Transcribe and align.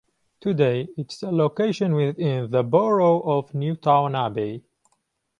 Today, 0.39 0.87
it 0.97 1.13
is 1.13 1.21
a 1.21 1.29
location 1.29 1.93
within 1.93 2.49
the 2.49 2.63
borough 2.63 3.19
of 3.19 3.51
Newtownabbey. 3.51 4.63